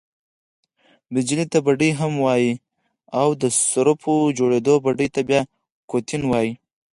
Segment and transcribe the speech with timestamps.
[1.13, 2.51] بیجلي ته بډۍ هم وايي
[3.19, 5.41] او، د سرپو جوړي بډۍ ته بیا
[5.91, 6.51] کوټین وايي.